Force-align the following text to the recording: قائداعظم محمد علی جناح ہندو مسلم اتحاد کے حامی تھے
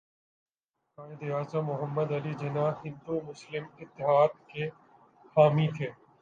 قائداعظم 0.97 1.65
محمد 1.65 2.11
علی 2.11 2.33
جناح 2.39 2.71
ہندو 2.85 3.19
مسلم 3.27 3.63
اتحاد 3.77 4.31
کے 4.47 4.67
حامی 5.35 5.67
تھے 5.77 5.89